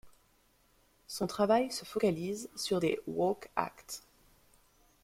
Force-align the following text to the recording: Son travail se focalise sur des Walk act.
Son 1.05 1.27
travail 1.27 1.69
se 1.71 1.85
focalise 1.85 2.49
sur 2.55 2.79
des 2.79 2.99
Walk 3.05 3.51
act. 3.55 4.01